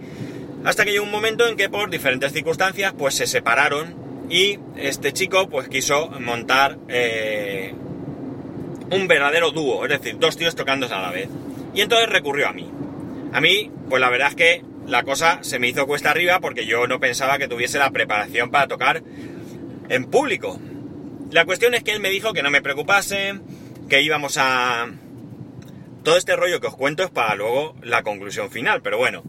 hasta 0.64 0.84
que 0.84 0.92
llegó 0.92 1.04
un 1.04 1.10
momento 1.10 1.46
en 1.48 1.56
que 1.56 1.68
por 1.68 1.90
diferentes 1.90 2.32
circunstancias 2.32 2.94
pues 2.96 3.14
se 3.14 3.26
separaron 3.26 4.02
Y 4.28 4.58
este 4.76 5.12
chico 5.12 5.48
pues 5.48 5.68
quiso 5.68 6.08
montar 6.20 6.78
eh, 6.88 7.74
un 8.90 9.08
verdadero 9.08 9.50
dúo, 9.50 9.84
es 9.84 9.90
decir, 9.90 10.18
dos 10.18 10.36
tíos 10.36 10.54
tocándose 10.54 10.94
a 10.94 11.02
la 11.02 11.10
vez. 11.10 11.28
Y 11.74 11.80
entonces 11.82 12.08
recurrió 12.08 12.48
a 12.48 12.52
mí. 12.52 12.70
A 13.32 13.40
mí, 13.40 13.70
pues 13.88 14.00
la 14.00 14.10
verdad 14.10 14.28
es 14.28 14.34
que 14.34 14.64
la 14.86 15.02
cosa 15.04 15.38
se 15.42 15.58
me 15.58 15.68
hizo 15.68 15.86
cuesta 15.86 16.10
arriba 16.10 16.40
porque 16.40 16.66
yo 16.66 16.86
no 16.86 17.00
pensaba 17.00 17.38
que 17.38 17.48
tuviese 17.48 17.78
la 17.78 17.90
preparación 17.90 18.50
para 18.50 18.68
tocar 18.68 19.02
en 19.88 20.04
público. 20.06 20.60
La 21.30 21.44
cuestión 21.44 21.74
es 21.74 21.82
que 21.82 21.92
él 21.92 22.00
me 22.00 22.10
dijo 22.10 22.32
que 22.32 22.42
no 22.42 22.50
me 22.50 22.62
preocupase, 22.62 23.40
que 23.88 24.02
íbamos 24.02 24.36
a... 24.38 24.86
Todo 26.02 26.16
este 26.16 26.36
rollo 26.36 26.60
que 26.60 26.66
os 26.66 26.76
cuento 26.76 27.04
es 27.04 27.10
para 27.10 27.34
luego 27.36 27.76
la 27.80 28.02
conclusión 28.02 28.50
final, 28.50 28.82
pero 28.82 28.98
bueno, 28.98 29.22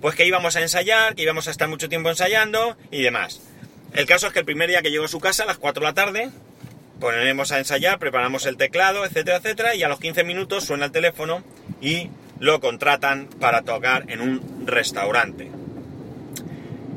pues 0.00 0.14
que 0.14 0.26
íbamos 0.26 0.56
a 0.56 0.62
ensayar, 0.62 1.14
que 1.14 1.22
íbamos 1.22 1.48
a 1.48 1.50
estar 1.50 1.68
mucho 1.68 1.88
tiempo 1.88 2.08
ensayando 2.08 2.76
y 2.90 3.02
demás. 3.02 3.42
El 3.92 4.06
caso 4.06 4.28
es 4.28 4.32
que 4.32 4.38
el 4.38 4.44
primer 4.44 4.68
día 4.68 4.80
que 4.80 4.90
llego 4.90 5.04
a 5.04 5.08
su 5.08 5.18
casa, 5.18 5.42
a 5.42 5.46
las 5.46 5.58
4 5.58 5.80
de 5.80 5.86
la 5.86 5.94
tarde, 5.94 6.30
ponemos 7.00 7.50
a 7.50 7.58
ensayar, 7.58 7.98
preparamos 7.98 8.46
el 8.46 8.56
teclado, 8.56 9.04
etcétera, 9.04 9.38
etcétera, 9.38 9.74
y 9.74 9.82
a 9.82 9.88
los 9.88 9.98
15 9.98 10.22
minutos 10.22 10.64
suena 10.64 10.84
el 10.86 10.92
teléfono 10.92 11.42
y 11.80 12.10
lo 12.40 12.58
contratan 12.58 13.28
para 13.38 13.62
tocar 13.62 14.06
en 14.08 14.20
un 14.20 14.66
restaurante. 14.66 15.50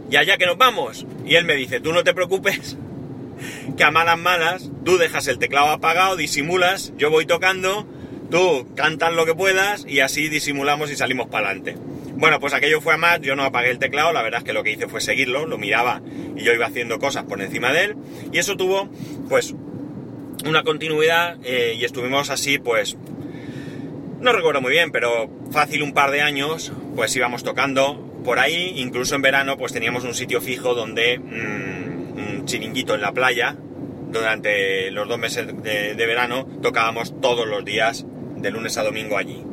Y 0.09 0.15
allá 0.15 0.37
que 0.37 0.45
nos 0.45 0.57
vamos. 0.57 1.05
Y 1.25 1.35
él 1.35 1.45
me 1.45 1.55
dice, 1.55 1.79
tú 1.79 1.93
no 1.93 2.03
te 2.03 2.13
preocupes, 2.13 2.77
que 3.77 3.83
a 3.83 3.91
malas 3.91 4.17
malas, 4.17 4.71
tú 4.83 4.97
dejas 4.97 5.27
el 5.27 5.37
teclado 5.37 5.69
apagado, 5.69 6.15
disimulas, 6.15 6.93
yo 6.97 7.09
voy 7.09 7.25
tocando, 7.25 7.85
tú 8.31 8.67
cantas 8.75 9.13
lo 9.13 9.25
que 9.25 9.35
puedas 9.35 9.85
y 9.87 9.99
así 9.99 10.29
disimulamos 10.29 10.89
y 10.91 10.95
salimos 10.95 11.27
para 11.27 11.47
adelante. 11.47 11.77
Bueno, 12.15 12.39
pues 12.39 12.53
aquello 12.53 12.79
fue 12.79 12.93
a 12.93 12.97
más, 12.97 13.21
yo 13.21 13.35
no 13.35 13.43
apagué 13.43 13.71
el 13.71 13.79
teclado, 13.79 14.13
la 14.13 14.21
verdad 14.21 14.39
es 14.39 14.43
que 14.45 14.53
lo 14.53 14.63
que 14.63 14.71
hice 14.71 14.87
fue 14.87 15.01
seguirlo, 15.01 15.45
lo 15.45 15.57
miraba 15.57 16.01
y 16.37 16.43
yo 16.43 16.53
iba 16.53 16.67
haciendo 16.67 16.99
cosas 16.99 17.25
por 17.25 17.41
encima 17.41 17.73
de 17.73 17.85
él 17.85 17.95
y 18.31 18.37
eso 18.37 18.55
tuvo 18.55 18.87
pues 19.29 19.53
una 20.45 20.63
continuidad 20.63 21.37
eh, 21.43 21.75
y 21.77 21.83
estuvimos 21.85 22.29
así 22.29 22.59
pues 22.59 22.97
no 24.23 24.31
recuerdo 24.31 24.61
muy 24.61 24.71
bien, 24.71 24.91
pero 24.91 25.29
fácil 25.51 25.83
un 25.83 25.93
par 25.93 26.09
de 26.09 26.21
años 26.21 26.71
pues 26.95 27.13
íbamos 27.15 27.43
tocando 27.43 28.21
por 28.23 28.39
ahí, 28.39 28.73
incluso 28.77 29.15
en 29.15 29.21
verano 29.21 29.57
pues 29.57 29.73
teníamos 29.73 30.05
un 30.05 30.13
sitio 30.13 30.39
fijo 30.39 30.73
donde 30.73 31.19
mm, 31.19 32.17
un 32.17 32.45
chiringuito 32.45 32.95
en 32.95 33.01
la 33.01 33.11
playa 33.11 33.57
durante 34.09 34.91
los 34.91 35.09
dos 35.09 35.19
meses 35.19 35.47
de, 35.61 36.05
verano 36.05 36.47
tocábamos 36.61 37.19
todos 37.19 37.45
los 37.45 37.65
días 37.65 38.05
de 38.37 38.51
lunes 38.51 38.77
a 38.77 38.83
domingo 38.83 39.17
allí. 39.17 39.43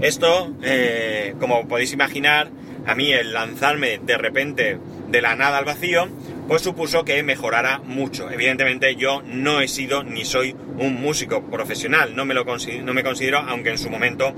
Esto, 0.00 0.54
eh, 0.62 1.34
como 1.40 1.66
podéis 1.66 1.92
imaginar, 1.92 2.50
a 2.86 2.94
mí 2.94 3.12
el 3.12 3.32
lanzarme 3.32 3.98
de 3.98 4.16
repente 4.16 4.78
de 5.08 5.22
la 5.22 5.34
nada 5.34 5.58
al 5.58 5.64
vacío, 5.64 6.08
pues 6.50 6.62
supuso 6.62 7.04
que 7.04 7.22
mejorara 7.22 7.78
mucho. 7.78 8.28
Evidentemente 8.28 8.96
yo 8.96 9.22
no 9.24 9.60
he 9.60 9.68
sido 9.68 10.02
ni 10.02 10.24
soy 10.24 10.56
un 10.78 11.00
músico 11.00 11.44
profesional, 11.48 12.16
no 12.16 12.24
me, 12.24 12.34
lo 12.34 12.44
no 12.44 12.92
me 12.92 13.04
considero, 13.04 13.38
aunque 13.38 13.70
en 13.70 13.78
su 13.78 13.88
momento 13.88 14.34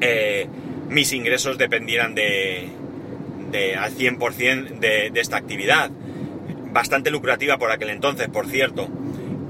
eh, 0.00 0.46
mis 0.88 1.12
ingresos 1.12 1.58
dependieran 1.58 2.14
de, 2.14 2.70
de 3.50 3.76
al 3.76 3.94
100% 3.94 4.78
de, 4.78 5.10
de 5.10 5.20
esta 5.20 5.36
actividad. 5.36 5.90
Bastante 6.72 7.10
lucrativa 7.10 7.58
por 7.58 7.70
aquel 7.70 7.90
entonces, 7.90 8.28
por 8.28 8.46
cierto. 8.46 8.88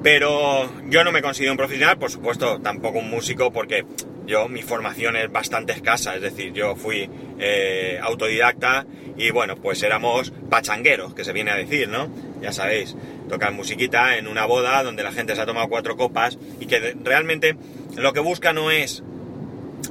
Pero 0.03 0.69
yo 0.89 1.05
no 1.05 1.13
me 1.13 1.23
considero 1.23 1.53
un 1.53 1.59
profesional, 1.59 1.97
por 1.97 2.11
supuesto, 2.11 2.61
tampoco 2.61 2.99
un 2.99 3.09
músico, 3.09 3.53
porque 3.53 3.85
yo 4.27 4.49
mi 4.49 4.63
formación 4.63 5.17
es 5.17 5.31
bastante 5.31 5.73
escasa, 5.73 6.17
es 6.17 6.23
decir, 6.23 6.53
yo 6.53 6.77
fui 6.77 7.09
eh, 7.39 7.99
autodidacta 8.03 8.87
y 9.17 9.31
bueno, 9.31 9.57
pues 9.57 9.83
éramos 9.83 10.33
pachangueros, 10.51 11.15
que 11.15 11.25
se 11.25 11.33
viene 11.33 11.51
a 11.51 11.57
decir, 11.57 11.89
¿no? 11.89 12.09
Ya 12.41 12.53
sabéis, 12.53 12.97
tocar 13.29 13.53
musiquita 13.53 14.19
en 14.19 14.27
una 14.27 14.45
boda 14.45 14.83
donde 14.83 15.03
la 15.03 15.13
gente 15.13 15.35
se 15.35 15.41
ha 15.41 15.47
tomado 15.47 15.69
cuatro 15.69 15.97
copas 15.97 16.39
y 16.61 16.67
que 16.67 16.97
realmente 17.03 17.57
lo 17.97 18.13
que 18.13 18.21
busca 18.21 18.53
no 18.53 18.71
es 18.71 19.03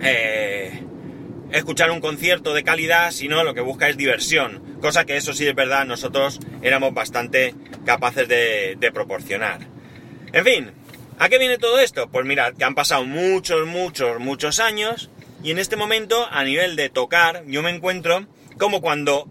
eh, 0.01 0.83
escuchar 1.51 1.91
un 1.91 2.01
concierto 2.01 2.53
de 2.53 2.63
calidad, 2.63 3.11
sino 3.11 3.43
lo 3.43 3.53
que 3.53 3.61
busca 3.61 3.89
es 3.89 3.97
diversión, 3.97 4.77
cosa 4.81 5.05
que 5.05 5.17
eso 5.17 5.33
sí 5.33 5.47
es 5.47 5.55
verdad, 5.55 5.85
nosotros 5.85 6.39
éramos 6.61 6.93
bastante 6.93 7.55
capaces 7.85 8.27
de, 8.27 8.75
de 8.79 8.91
proporcionar. 8.91 9.59
En 10.33 10.43
fin, 10.43 10.71
¿A 11.17 11.29
qué 11.29 11.39
viene 11.39 11.57
todo 11.57 11.79
esto? 11.79 12.09
Pues 12.09 12.25
mirad, 12.25 12.53
que 12.55 12.65
han 12.65 12.75
pasado 12.75 13.05
muchos, 13.05 13.65
muchos, 13.65 14.19
muchos 14.19 14.59
años 14.59 15.09
y 15.43 15.51
en 15.51 15.59
este 15.59 15.75
momento, 15.75 16.27
a 16.31 16.43
nivel 16.43 16.75
de 16.75 16.89
tocar, 16.89 17.43
yo 17.47 17.61
me 17.61 17.69
encuentro 17.69 18.25
como 18.57 18.81
cuando 18.81 19.29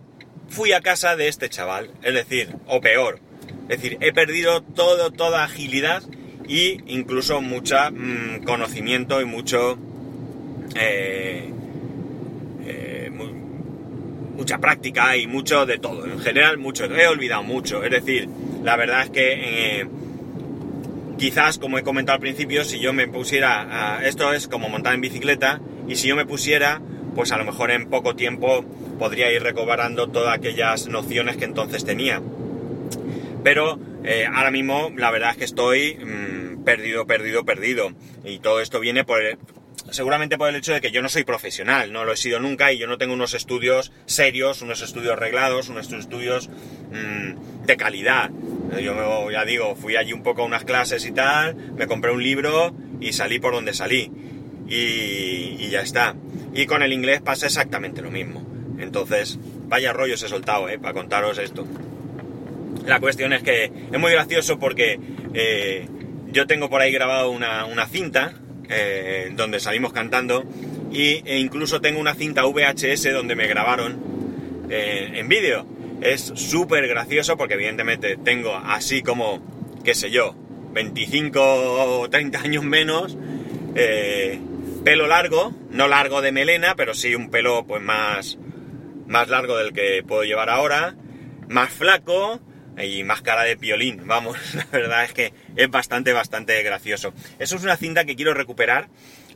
fui 0.49 0.73
a 0.73 0.81
casa 0.81 1.17
de 1.17 1.29
este 1.29 1.49
chaval, 1.49 1.91
es 2.03 2.15
decir, 2.15 2.55
o 2.67 2.81
peor. 2.81 3.19
Es 3.69 3.81
decir, 3.81 3.99
he 4.01 4.13
perdido 4.13 4.63
todo, 4.63 5.11
toda 5.11 5.45
agilidad 5.45 6.03
y 6.47 6.79
incluso 6.87 7.41
mucha 7.41 7.91
mm, 7.91 8.45
conocimiento 8.45 9.21
y 9.21 9.25
mucho... 9.25 9.77
Eh, 10.77 11.51
eh, 12.65 13.11
mucha 14.37 14.59
práctica 14.59 15.17
y 15.17 15.27
mucho 15.27 15.67
de 15.67 15.79
todo. 15.79 16.07
En 16.07 16.21
general, 16.21 16.59
mucho. 16.59 16.85
He 16.85 17.07
olvidado 17.09 17.43
mucho. 17.43 17.83
Es 17.83 17.91
decir, 17.91 18.29
la 18.63 18.77
verdad 18.77 19.03
es 19.03 19.11
que... 19.11 19.81
Eh, 19.81 19.89
quizás, 21.19 21.59
como 21.59 21.79
he 21.79 21.83
comentado 21.83 22.15
al 22.15 22.21
principio, 22.21 22.65
si 22.65 22.79
yo 22.81 22.93
me 22.93 23.09
pusiera, 23.09 24.01
esto 24.05 24.33
es 24.33 24.49
como 24.49 24.69
montar 24.69 24.95
en 24.95 25.01
bicicleta, 25.01 25.61
y 25.89 25.97
si 25.97 26.09
yo 26.09 26.17
me 26.17 26.27
pusiera, 26.27 26.81
pues 27.15 27.33
a 27.33 27.39
lo 27.39 27.45
mejor 27.45 27.71
en 27.71 27.89
poco 27.89 28.17
tiempo 28.17 28.65
podría 28.99 29.31
ir 29.33 29.43
recobrando 29.43 30.09
todas 30.09 30.37
aquellas 30.37 30.89
nociones 30.89 31.37
que 31.37 31.45
entonces 31.45 31.85
tenía. 31.85 32.23
Pero 33.43 33.79
eh, 34.05 34.27
ahora 34.33 34.51
mismo 34.51 34.91
la 34.97 35.11
verdad 35.11 35.31
es 35.31 35.37
que 35.37 35.45
estoy 35.45 35.97
mm, 35.97 36.65
perdido, 36.65 37.07
perdido, 37.07 37.45
perdido. 37.45 37.93
Y 38.25 38.39
todo 38.39 38.61
esto 38.61 38.81
viene 38.81 39.05
por, 39.05 39.21
seguramente 39.91 40.39
por 40.39 40.49
el 40.49 40.57
hecho 40.57 40.73
de 40.73 40.81
que 40.81 40.91
yo 40.91 41.03
no 41.03 41.09
soy 41.09 41.25
profesional, 41.25 41.93
no 41.93 42.05
lo 42.05 42.13
he 42.13 42.17
sido 42.17 42.41
nunca 42.41 42.73
y 42.73 42.79
yo 42.79 42.87
no 42.87 42.99
tengo 42.99 43.15
unos 43.15 43.35
estudios 43.35 43.93
serios, 44.07 44.63
unos 44.63 44.83
estudios 44.83 45.19
reglados, 45.19 45.69
unos 45.69 45.93
estudios 45.93 46.49
mm, 46.49 47.67
de 47.67 47.77
calidad. 47.77 48.31
Yo 48.81 49.31
ya 49.31 49.45
digo, 49.45 49.75
fui 49.77 49.97
allí 49.97 50.13
un 50.13 50.23
poco 50.23 50.43
a 50.43 50.45
unas 50.45 50.65
clases 50.65 51.05
y 51.07 51.13
tal, 51.13 51.55
me 51.77 51.87
compré 51.87 52.13
un 52.13 52.23
libro 52.23 52.75
y 53.01 53.13
salí 53.13 53.39
por 53.39 53.55
donde 53.55 53.75
salí. 53.75 54.11
Y, 54.69 55.69
ya 55.69 55.81
está. 55.81 56.15
Y 56.55 56.67
con 56.67 56.83
el 56.83 56.93
inglés 56.93 57.21
pasa 57.21 57.47
exactamente 57.47 58.03
lo 58.03 58.11
mismo. 58.11 58.47
Entonces, 58.79 59.39
vaya 59.69 59.93
rollos 59.93 60.23
he 60.23 60.29
soltado, 60.29 60.69
¿eh? 60.69 60.79
Para 60.79 60.95
contaros 60.95 61.39
esto. 61.39 61.67
La 62.87 63.01
cuestión 63.01 63.33
es 63.33 63.43
que 63.43 63.65
es 63.65 63.99
muy 63.99 64.13
gracioso 64.13 64.59
porque 64.59 64.99
eh, 65.33 65.89
yo 66.33 66.47
tengo 66.47 66.69
por 66.69 66.81
ahí 66.81 66.93
grabado 66.93 67.31
una, 67.31 67.87
cinta 67.87 68.35
eh, 68.69 69.33
donde 69.35 69.61
salimos 69.61 69.93
cantando 69.93 70.45
y, 70.93 71.23
e 71.25 71.39
incluso 71.39 71.81
tengo 71.81 72.01
una 72.01 72.15
cinta 72.15 72.45
VHS 72.45 73.13
donde 73.13 73.35
me 73.35 73.47
grabaron 73.47 73.99
eh, 74.71 75.13
en 75.15 75.29
vídeo 75.29 75.67
es 76.01 76.33
súper 76.35 76.87
gracioso 76.89 77.37
porque 77.37 77.55
evidentemente 77.55 78.17
tengo 78.17 78.55
así 78.55 79.03
como, 79.03 79.43
qué 79.85 79.95
sé 79.95 80.11
yo, 80.11 80.35
25 80.73 81.41
o 81.41 82.11
30 82.11 82.41
años 82.41 82.65
menos, 82.65 83.17
eh, 83.75 84.41
pelo 84.85 85.07
largo, 85.07 85.55
no 85.71 85.89
largo 85.89 86.21
de 86.21 86.33
melena, 86.33 86.75
pero 86.75 86.95
sí 86.95 87.15
un 87.15 87.31
pelo 87.31 87.65
pues 87.67 87.83
más, 87.83 88.39
más 89.07 89.29
largo 89.29 89.57
del 89.57 89.73
que 89.73 90.05
puedo 90.07 90.25
llevar 90.25 90.51
ahora, 90.51 90.95
más 91.49 91.71
flaco 91.71 92.41
y 92.77 93.05
más 93.05 93.23
cara 93.23 93.45
de 93.45 93.57
piolín, 93.57 94.07
vamos, 94.07 94.37
la 94.55 94.67
verdad 94.71 95.05
es 95.05 95.13
que 95.13 95.33
es 95.57 95.71
bastante, 95.71 96.13
bastante 96.13 96.63
gracioso. 96.63 97.15
Eso 97.39 97.57
es 97.57 97.63
una 97.63 97.77
cinta 97.77 98.05
que 98.05 98.17
quiero 98.17 98.35
recuperar 98.35 98.89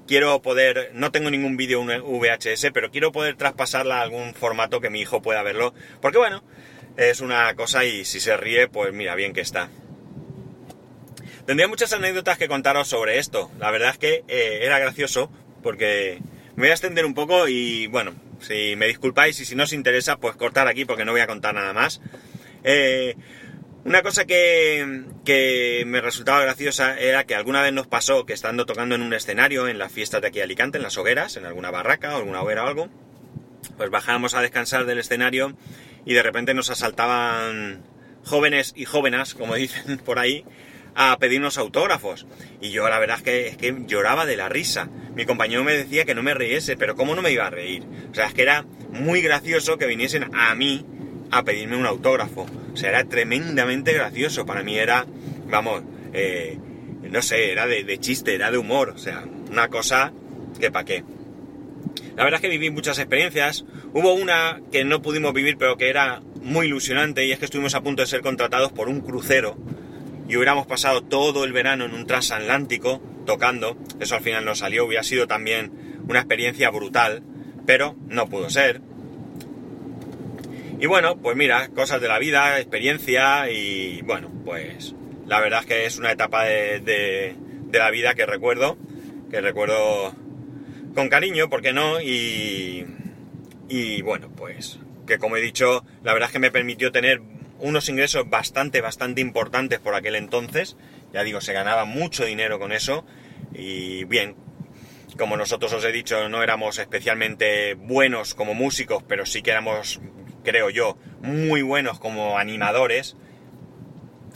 quiero 0.09 0.43
poder, 0.43 0.91
no 0.95 1.13
tengo 1.13 1.31
ningún 1.31 1.57
vídeo 1.57 1.85
VHS, 1.85 2.71
pero 2.73 2.91
quiero 2.91 3.13
poder 3.13 3.37
traspasarla 3.37 3.99
a 3.99 4.03
algún 4.03 4.35
formato 4.35 4.81
que 4.81 4.91
mi 4.91 5.01
hijo 5.01 5.23
pueda 5.23 5.43
verlo, 5.43 5.75
porque 6.01 6.19
bueno, 6.19 6.43
es 6.97 7.21
una 7.21 7.55
cosa 7.55 7.85
y 7.85 8.05
si 8.05 8.19
se 8.19 8.37
ríe, 8.37 8.67
pues 8.67 8.93
mira, 8.93 9.15
bien 9.15 9.35
que 9.35 9.43
está. 9.43 9.69
Tendría 11.47 11.69
muchas 11.69 11.93
anécdotas 11.93 12.39
que 12.39 12.49
contaros 12.49 12.89
sobre 12.89 13.19
esto, 13.19 13.51
la 13.59 13.71
verdad 13.71 13.91
es 13.91 13.99
que 13.99 14.25
eh, 14.27 14.61
era 14.63 14.79
gracioso, 14.79 15.31
porque 15.63 16.19
me 16.57 16.63
voy 16.63 16.71
a 16.71 16.73
extender 16.73 17.05
un 17.05 17.15
poco 17.15 17.47
y 17.47 17.87
bueno, 17.87 18.15
si 18.41 18.75
me 18.77 18.87
disculpáis 18.87 19.39
y 19.41 19.45
si 19.45 19.55
no 19.55 19.65
os 19.65 19.73
interesa, 19.73 20.17
pues 20.17 20.37
cortar 20.37 20.69
aquí 20.69 20.85
porque 20.85 21.05
no 21.05 21.13
voy 21.13 21.21
a 21.21 21.27
contar 21.27 21.55
nada 21.55 21.73
más. 21.73 22.01
Eh, 22.65 23.15
una 23.85 24.03
cosa 24.03 24.25
que, 24.27 25.05
me 25.87 26.01
resultaba 26.01 26.41
graciosa 26.41 26.99
era 26.99 27.25
que 27.25 27.35
alguna 27.35 27.63
vez 27.63 27.73
nos 27.73 27.87
pasó 27.87 28.27
que 28.27 28.33
estando 28.33 28.67
tocando 28.67 28.95
en 28.95 29.03
un 29.03 29.15
escenario 29.15 29.69
en 29.69 29.79
las 29.79 29.93
fiestas 29.93 30.21
de 30.21 30.29
aquí 30.29 30.39
de 30.39 30.45
Alicante, 30.45 30.79
en 30.79 30.83
las 30.83 30.97
hogueras, 30.99 31.37
en 31.37 31.47
alguna 31.47 31.71
barraca 31.71 32.15
o 32.15 32.19
alguna 32.19 32.43
hoguera 32.43 32.65
o 32.65 32.67
algo, 32.67 32.89
pues 33.77 33.91
bajábamos 33.91 34.35
a 34.35 34.43
descansar 34.43 34.85
del 34.85 34.99
escenario 34.99 35.57
y 36.05 36.15
de 36.15 36.23
repente 36.23 36.55
nos 36.55 36.71
asaltaban 36.71 37.83
jóvenes 38.25 38.73
y 38.77 38.85
jóvenes, 38.85 39.35
como 39.35 39.55
dicen 39.57 39.99
por 39.99 40.19
ahí, 40.19 40.45
a 40.95 41.17
pedirnos 41.19 41.59
autógrafos. 41.59 42.27
Y 42.61 42.71
yo 42.71 42.89
la 42.89 42.99
verdad 42.99 43.19
es 43.19 43.23
que, 43.23 43.49
es 43.49 43.57
que 43.57 43.85
lloraba 43.87 44.27
de 44.27 44.37
la 44.37 44.49
risa. 44.49 44.89
Mi 45.15 45.25
compañero 45.25 45.63
me 45.63 45.73
decía 45.73 46.05
que 46.05 46.15
no 46.15 46.23
me 46.23 46.35
riese, 46.35 46.77
pero 46.77 46.97
¿cómo 46.97 47.15
no 47.15 47.23
me 47.23 47.31
iba 47.31 47.47
a 47.47 47.51
reír? 47.51 47.85
O 48.11 48.15
sea, 48.15 48.27
es 48.27 48.35
que 48.35 48.43
era 48.43 48.65
muy 48.91 49.21
gracioso 49.21 49.79
que 49.79 49.87
viniesen 49.87 50.35
a 50.35 50.55
mí 50.55 50.85
a 51.31 51.45
pedirme 51.45 51.77
un 51.77 51.87
autógrafo 51.87 52.47
O 52.73 52.77
sea, 52.77 52.91
era 52.91 53.05
tremendamente 53.05 53.93
gracioso. 53.93 54.47
Para 54.47 54.63
mí 54.63 54.79
era, 54.79 55.07
vamos, 55.49 55.83
eh, 56.13 56.59
no 57.03 57.23
sé, 57.23 57.53
era 57.53 57.67
de, 57.67 57.85
de, 57.85 57.99
chiste, 57.99 58.35
era 58.35 58.51
de 58.51 58.59
humor. 58.59 58.91
O 58.91 58.99
sea, 58.99 59.25
una 59.51 59.69
cosa 59.69 60.13
que 60.61 60.71
pa' 60.71 60.85
qué. 60.85 61.05
La 62.17 62.25
verdad 62.25 62.39
es 62.39 62.43
que 62.43 62.49
viví 62.49 62.71
muchas 62.71 62.99
experiencias. 62.99 63.65
Hubo 63.93 64.13
una 64.15 64.61
que 64.73 64.85
no 64.85 65.03
pudimos 65.03 65.33
vivir, 65.33 65.57
pero 65.57 65.77
que 65.77 65.89
era 65.89 66.21
muy 66.43 66.67
ilusionante, 66.67 67.25
y 67.27 67.33
es 67.33 67.39
que 67.39 67.45
estuvimos 67.45 67.75
a 67.75 67.83
punto 67.83 68.03
de 68.03 68.09
ser 68.09 68.23
contratados 68.23 68.73
por 68.73 68.89
un 68.89 69.01
crucero 69.01 69.57
y 70.29 70.37
hubiéramos 70.37 70.67
pasado 70.67 71.03
todo 71.03 71.45
el 71.45 71.53
verano 71.53 71.87
en 71.87 71.95
un 71.95 72.07
transatlántico 72.07 73.01
tocando. 73.25 73.77
Eso 73.99 74.15
al 74.15 74.21
final 74.21 74.45
no 74.45 74.55
salió, 74.55 74.85
hubiera 74.85 75.03
sido 75.03 75.27
también 75.27 75.73
una 76.07 76.21
experiencia 76.21 76.71
brutal, 76.71 77.23
pero 77.67 77.97
no 78.09 78.29
pudo 78.29 78.51
ser. 78.51 78.83
Y 80.81 80.87
bueno, 80.87 81.17
pues 81.17 81.37
mira, 81.37 81.69
cosas 81.69 82.01
de 82.01 82.09
la 82.09 82.19
vida, 82.19 82.59
experiencia 82.59 83.51
y 83.51 84.01
bueno, 84.03 84.31
pues 84.45 84.95
la 85.27 85.41
verdad 85.41 85.61
es 85.61 85.67
que 85.67 85.87
es 85.87 85.99
una 85.99 86.13
etapa 86.13 86.45
de, 86.45 86.81
de, 86.81 87.79
la 87.79 87.91
vida 87.91 88.15
que 88.15 88.27
recuerdo, 88.27 88.79
que 89.31 89.41
recuerdo 89.41 90.15
con 90.95 91.09
cariño, 91.09 91.51
¿por 91.51 91.63
qué 91.63 91.73
no? 91.73 92.01
Y, 92.01 92.87
y 93.69 94.03
bueno, 94.03 94.31
pues 94.35 94.79
que 95.09 95.19
como 95.19 95.37
he 95.37 95.41
dicho, 95.41 95.85
la 96.05 96.13
verdad 96.13 96.29
es 96.29 96.33
que 96.33 96.39
me 96.39 96.53
permitió 96.53 96.93
tener 96.93 97.23
unos 97.59 97.89
ingresos 97.89 98.29
bastante, 98.31 98.81
bastante 98.81 99.21
importantes 99.21 99.81
por 99.81 99.95
aquel 99.95 100.15
entonces. 100.15 100.77
Ya 101.13 101.25
digo, 101.25 101.41
se 101.41 101.53
ganaba 101.53 101.87
mucho 101.87 102.25
dinero 102.25 102.61
con 102.61 102.71
eso. 102.71 103.05
Y 103.53 104.05
bien, 104.05 104.37
como 105.17 105.37
nosotros 105.37 105.73
os 105.73 105.85
he 105.85 105.91
dicho, 105.91 106.29
no 106.29 106.43
éramos 106.43 106.79
especialmente 106.79 107.75
buenos 107.75 108.35
como 108.35 108.55
músicos, 108.55 109.03
pero 109.09 109.27
sí 109.27 109.43
que 109.43 109.51
éramos, 109.51 110.01
creo 110.45 110.71
yo, 110.71 110.97
muy 111.21 111.63
buenos 111.63 111.99
como 111.99 112.39
animadores. 112.39 113.17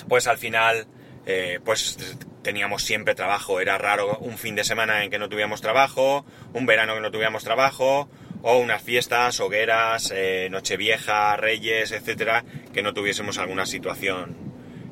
Pues 0.08 0.26
al 0.26 0.38
final, 0.38 0.86
eh, 1.26 1.60
pues 1.64 2.16
teníamos 2.42 2.82
siempre 2.82 3.14
trabajo. 3.14 3.60
Era 3.60 3.78
raro 3.78 4.18
un 4.18 4.36
fin 4.36 4.54
de 4.54 4.64
semana 4.64 5.04
en 5.04 5.10
que 5.10 5.18
no 5.18 5.28
tuviéramos 5.28 5.60
trabajo, 5.60 6.26
un 6.52 6.66
verano 6.66 6.94
que 6.94 7.00
no 7.00 7.10
tuviéramos 7.10 7.44
trabajo, 7.44 8.08
o 8.42 8.58
unas 8.58 8.82
fiestas, 8.82 9.40
hogueras, 9.40 10.12
eh, 10.14 10.48
Nochevieja, 10.50 11.36
Reyes, 11.36 11.92
etcétera, 11.92 12.44
que 12.72 12.82
no 12.82 12.92
tuviésemos 12.92 13.38
alguna 13.38 13.66
situación, 13.66 14.36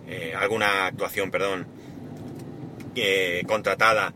eh, 0.09 0.35
alguna 0.39 0.87
actuación, 0.87 1.31
perdón, 1.31 1.67
eh, 2.95 3.43
contratada. 3.47 4.15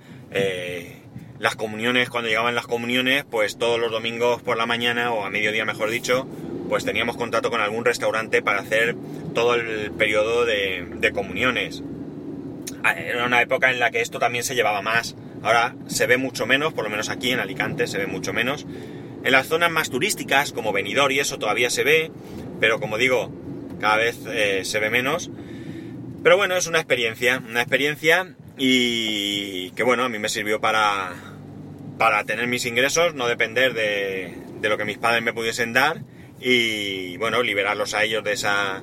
Las 1.39 1.57
comuniones, 1.57 2.11
cuando 2.11 2.29
llegaban 2.29 2.55
las 2.55 2.67
comuniones, 2.67 3.25
pues 3.29 3.59
todos 3.59 3.79
los 3.79 3.91
domingos 3.91 4.41
por 4.43 4.57
la 4.57 4.67
mañana, 4.67 5.13
o 5.13 5.25
a 5.25 5.31
mediodía 5.31 5.65
mejor 5.65 5.91
dicho, 5.91 6.27
pues 6.69 6.85
teníamos 6.85 7.17
contrato 7.17 7.51
con 7.51 7.61
algún 7.61 7.85
restaurante 7.85 8.43
para 8.43 8.61
hacer 8.61 8.97
todo 9.35 9.55
el 9.55 9.91
periodo 9.93 10.45
de, 10.45 10.87
de 10.97 11.13
comuniones. 11.13 11.83
Ah, 12.83 12.93
era 12.93 13.25
una 13.25 13.43
época 13.43 13.71
en 13.71 13.79
la 13.79 13.91
que 13.91 14.01
esto 14.01 14.19
también 14.19 14.45
se 14.45 14.55
llevaba 14.55 14.83
más. 14.83 15.17
Ahora 15.43 15.75
se 15.87 16.07
ve 16.07 16.17
mucho 16.17 16.47
menos, 16.47 16.73
por 16.73 16.85
lo 16.85 16.91
menos 16.91 17.11
aquí 17.11 17.31
en 17.31 17.41
Alicante 17.41 17.87
se 17.87 17.99
ve 17.99 18.07
mucho 18.07 18.33
menos. 18.33 18.67
En 19.25 19.33
las 19.33 19.47
zonas 19.47 19.71
más 19.71 19.91
turísticas, 19.91 20.53
como 20.53 20.73
Benidorm 20.73 21.13
y 21.13 21.19
eso 21.19 21.39
todavía 21.39 21.71
se 21.71 21.85
ve, 21.85 22.11
pero 22.61 22.81
como 22.81 22.99
digo, 22.99 23.33
cada 23.81 23.97
vez 23.97 24.19
eh, 24.27 24.63
se 24.65 24.81
ve 24.81 24.91
menos. 24.91 25.31
Pero 26.23 26.37
bueno, 26.37 26.57
es 26.57 26.67
una 26.67 26.79
experiencia, 26.79 27.43
una 27.47 27.61
experiencia 27.61 28.35
y 28.57 29.71
que 29.71 29.83
bueno, 29.83 30.05
a 30.05 30.09
mí 30.09 30.19
me 30.19 30.29
sirvió 30.29 30.61
para, 30.61 31.13
para 31.99 32.25
tener 32.25 32.47
mis 32.47 32.67
ingresos, 32.67 33.15
no 33.15 33.27
depender 33.27 33.75
de, 33.75 34.35
de 34.61 34.69
lo 34.69 34.79
que 34.79 34.85
mis 34.85 34.99
padres 34.99 35.23
me 35.23 35.33
pudiesen 35.33 35.73
dar 35.73 36.03
y 36.47 37.17
bueno, 37.17 37.43
liberarlos 37.43 37.95
a 37.95 38.05
ellos 38.05 38.23
de 38.23 38.33
esa... 38.33 38.83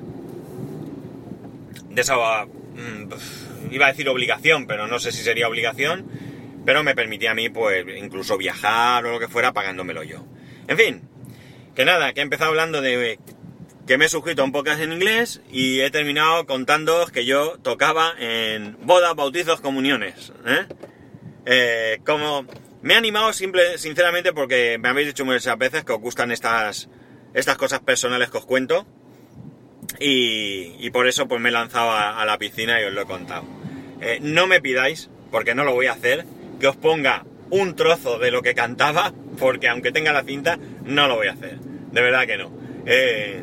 de 1.90 2.00
esa... 2.00 2.44
Mm, 2.44 3.08
iba 3.70 3.86
a 3.86 3.90
decir 3.90 4.08
obligación, 4.08 4.66
pero 4.66 4.88
no 4.88 4.98
sé 4.98 5.12
si 5.12 5.22
sería 5.22 5.46
obligación, 5.46 6.06
pero 6.66 6.82
me 6.82 6.96
permitía 6.96 7.30
a 7.30 7.34
mí 7.34 7.50
pues 7.50 7.86
incluso 7.96 8.36
viajar 8.36 9.06
o 9.06 9.12
lo 9.12 9.20
que 9.20 9.28
fuera 9.28 9.52
pagándomelo 9.52 10.02
yo. 10.02 10.26
En 10.66 10.76
fin, 10.76 11.02
que 11.76 11.84
nada, 11.84 12.12
que 12.12 12.20
he 12.20 12.24
empezado 12.24 12.50
hablando 12.50 12.80
de 12.80 13.20
que 13.86 13.96
me 13.96 14.06
he 14.06 14.08
suscrito 14.08 14.42
a 14.42 14.44
un 14.44 14.52
podcast 14.52 14.80
en 14.80 14.92
inglés 14.92 15.40
y 15.50 15.80
he 15.80 15.90
terminado 15.92 16.46
contándoos 16.46 17.12
que 17.12 17.24
yo 17.24 17.58
tocaba 17.62 18.12
en 18.18 18.76
bodas, 18.82 19.14
bautizos, 19.14 19.60
comuniones. 19.60 20.32
¿eh? 20.46 20.66
Eh, 21.46 22.00
como 22.04 22.44
me 22.82 22.94
he 22.94 22.96
animado 22.96 23.32
simple, 23.32 23.78
sinceramente 23.78 24.32
porque 24.32 24.78
me 24.78 24.88
habéis 24.88 25.08
dicho 25.08 25.24
muchas 25.24 25.56
veces 25.58 25.84
que 25.84 25.92
os 25.92 26.00
gustan 26.00 26.32
estas, 26.32 26.88
estas 27.34 27.56
cosas 27.56 27.80
personales 27.80 28.30
que 28.30 28.38
os 28.38 28.46
cuento 28.46 28.86
y, 29.98 30.90
por 30.90 31.06
eso 31.06 31.28
pues 31.28 31.40
me 31.40 31.48
he 31.48 31.52
lanzado 31.52 31.90
a, 31.92 32.24
la 32.24 32.38
piscina 32.38 32.80
y 32.80 32.84
os 32.84 32.92
lo 32.92 33.02
he 33.02 33.06
contado. 33.06 33.44
Eh, 34.00 34.18
no 34.20 34.46
me 34.46 34.60
pidáis, 34.60 35.10
porque 35.30 35.54
no 35.54 35.64
lo 35.64 35.74
voy 35.74 35.86
a 35.86 35.92
hacer, 35.92 36.24
que 36.60 36.66
os 36.66 36.76
ponga 36.76 37.24
un 37.50 37.76
trozo 37.76 38.18
de 38.18 38.30
lo 38.30 38.42
que 38.42 38.54
cantaba, 38.54 39.12
porque 39.38 39.68
aunque 39.68 39.92
tenga 39.92 40.12
la 40.12 40.24
cinta, 40.24 40.58
no 40.84 41.08
lo 41.08 41.16
voy 41.16 41.28
a 41.28 41.32
hacer. 41.32 41.58
De 41.58 42.00
verdad 42.00 42.26
que 42.26 42.36
no. 42.36 42.50
Eh, 42.86 43.42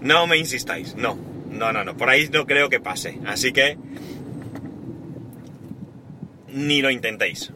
no 0.00 0.26
me 0.26 0.36
insistáis, 0.36 0.94
no. 0.94 1.18
No, 1.50 1.72
no, 1.72 1.84
no. 1.84 1.96
Por 1.96 2.10
ahí 2.10 2.28
no 2.28 2.46
creo 2.46 2.68
que 2.68 2.80
pase. 2.80 3.18
Así 3.26 3.52
que... 3.52 3.78
Ni 6.48 6.82
lo 6.82 6.90
intentéis. 6.90 7.52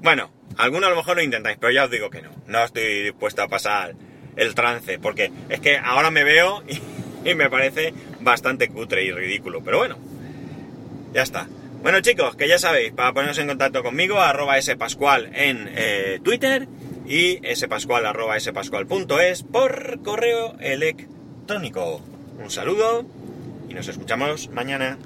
Bueno, 0.00 0.30
algunos 0.56 0.86
a 0.86 0.90
lo 0.90 0.96
mejor 0.96 1.16
lo 1.16 1.22
intentáis, 1.22 1.56
pero 1.60 1.72
ya 1.72 1.84
os 1.84 1.90
digo 1.90 2.10
que 2.10 2.22
no. 2.22 2.30
No 2.46 2.64
estoy 2.64 3.02
dispuesto 3.02 3.42
a 3.42 3.48
pasar 3.48 3.94
el 4.36 4.54
trance, 4.54 4.98
porque 4.98 5.30
es 5.48 5.60
que 5.60 5.78
ahora 5.78 6.10
me 6.10 6.24
veo 6.24 6.62
y, 7.24 7.34
me 7.34 7.50
parece 7.50 7.92
bastante 8.20 8.68
cutre 8.68 9.04
y 9.04 9.12
ridículo. 9.12 9.62
Pero 9.62 9.78
bueno, 9.78 9.98
ya 11.12 11.22
está. 11.22 11.48
Bueno 11.82 12.00
chicos, 12.00 12.36
que 12.36 12.48
ya 12.48 12.58
sabéis, 12.58 12.92
para 12.92 13.12
poneros 13.12 13.38
en 13.38 13.46
contacto 13.46 13.82
conmigo, 13.82 14.20
arroba 14.20 14.60
spascual 14.60 15.30
en 15.34 15.70
eh, 15.74 16.20
Twitter 16.22 16.68
y 17.06 17.40
spascual 17.54 18.06
arroba 18.06 18.38
spascual.es 18.38 19.42
por 19.42 20.02
correo 20.02 20.56
electrónico. 20.60 22.02
Un 22.42 22.50
saludo 22.50 23.06
y 23.68 23.74
nos 23.74 23.88
escuchamos 23.88 24.50
mañana. 24.50 24.98